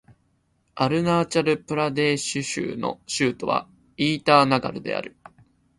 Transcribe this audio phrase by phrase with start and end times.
[0.73, 5.15] アルナーチャル・プラデーシュ州の州都はイーターナガルである